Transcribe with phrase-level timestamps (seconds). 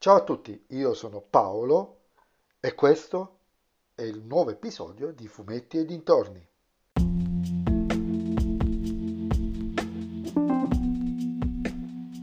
[0.00, 2.02] Ciao a tutti, io sono Paolo
[2.60, 3.38] e questo
[3.96, 6.48] è il nuovo episodio di Fumetti e dintorni.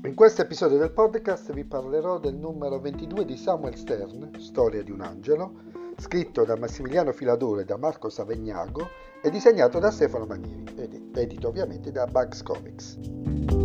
[0.03, 4.91] In questo episodio del podcast vi parlerò del numero 22 di Samuel Stern, Storia di
[4.91, 5.63] un angelo,
[5.97, 8.87] scritto da Massimiliano Filadoro e da Marco Savegnago
[9.21, 13.64] e disegnato da Stefano Manieri, edito ovviamente da Bugs Comics.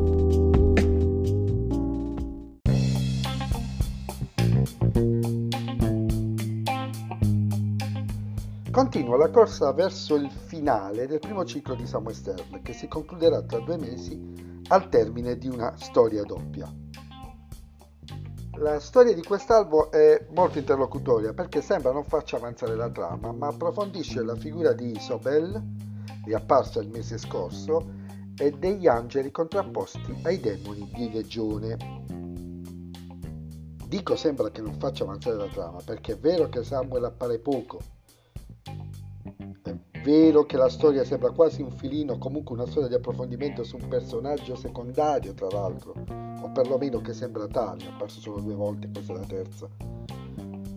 [8.80, 13.42] Continua la corsa verso il finale del primo ciclo di Samuel Stern, che si concluderà
[13.42, 14.18] tra due mesi
[14.68, 16.66] al termine di una storia doppia.
[18.52, 23.48] La storia di quest'albo è molto interlocutoria perché sembra non faccia avanzare la trama, ma
[23.48, 25.62] approfondisce la figura di Isobel,
[26.24, 27.86] riapparsa il mese scorso,
[28.34, 31.76] e degli angeli contrapposti ai demoni di legione.
[33.86, 37.98] Dico sembra che non faccia avanzare la trama perché è vero che Samuel appare poco,
[40.02, 43.86] Vero che la storia sembra quasi un filino, comunque una storia di approfondimento su un
[43.86, 45.92] personaggio secondario, tra l'altro,
[46.40, 49.68] o perlomeno che sembra tale, è apparso solo due volte, questa è la terza.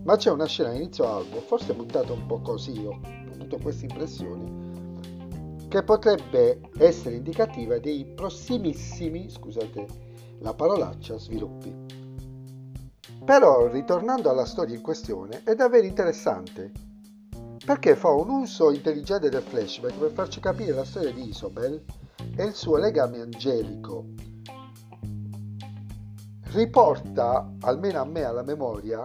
[0.02, 3.00] Ma c'è una scena inizio albo, forse buttata un po' così, ho
[3.32, 9.86] avuto queste impressioni, che potrebbe essere indicativa dei prossimissimi, scusate
[10.40, 11.74] la parolaccia, sviluppi.
[13.24, 16.92] Però, ritornando alla storia in questione, è davvero interessante
[17.64, 21.82] perché fa un uso intelligente del flashback per farci capire la storia di Isobel
[22.36, 24.04] e il suo legame angelico.
[26.52, 29.00] Riporta, almeno a me alla memoria,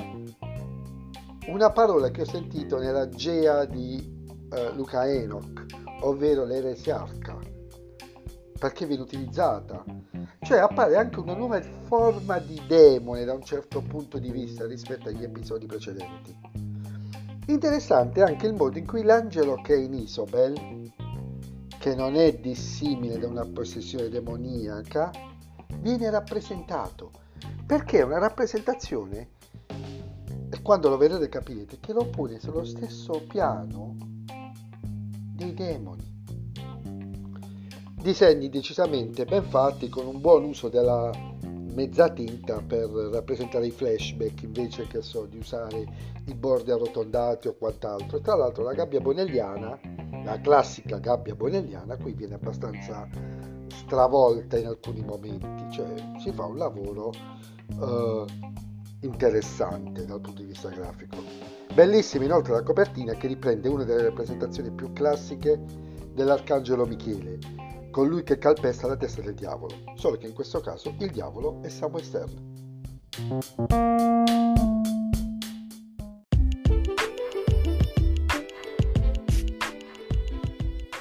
[1.48, 5.66] una parola che ho sentito nella Gea di uh, Luca Enoch,
[6.02, 7.38] ovvero l'eresiarca,
[8.60, 9.84] perché viene utilizzata.
[10.42, 15.08] Cioè appare anche una nuova forma di demone da un certo punto di vista rispetto
[15.08, 16.69] agli episodi precedenti.
[17.50, 20.94] Interessante anche il modo in cui l'angelo che è in Isobel,
[21.80, 25.10] che non è dissimile da una possessione demoniaca,
[25.80, 27.10] viene rappresentato.
[27.66, 29.30] Perché è una rappresentazione,
[29.66, 33.96] e quando lo vedrete capirete, che lo pone sullo stesso piano
[35.34, 36.22] dei demoni.
[38.00, 41.10] Disegni decisamente ben fatti con un buon uso della
[41.80, 45.88] mezza tinta per rappresentare i flashback invece che so di usare
[46.26, 48.20] i bordi arrotondati o quant'altro.
[48.20, 49.80] Tra l'altro la gabbia bonelliana,
[50.26, 53.08] la classica gabbia bonelliana, qui viene abbastanza
[53.70, 57.14] stravolta in alcuni momenti, cioè si fa un lavoro
[57.78, 58.26] uh,
[59.00, 61.16] interessante dal punto di vista grafico.
[61.74, 65.58] Bellissima inoltre la copertina che riprende una delle rappresentazioni più classiche
[66.14, 67.40] dell'Arcangelo Michele,
[67.92, 71.68] colui che calpesta la testa del diavolo, solo che in questo caso il diavolo è
[71.70, 72.58] Samuel Stern.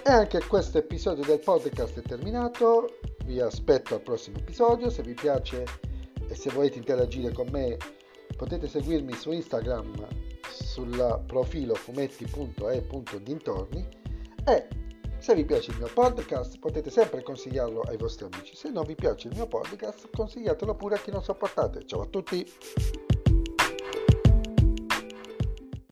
[0.04, 2.94] E anche questo episodio del podcast è terminato,
[3.26, 5.66] vi aspetto al prossimo episodio, se vi piace
[6.26, 7.76] e se volete interagire con me
[8.36, 10.06] potete seguirmi su Instagram
[10.50, 13.86] sul profilo fumetti.e.dintorni
[14.46, 14.68] e
[15.18, 18.54] se vi piace il mio podcast potete sempre consigliarlo ai vostri amici.
[18.54, 21.84] Se non vi piace il mio podcast consigliatelo pure a chi non sopportate.
[21.86, 23.07] Ciao a tutti!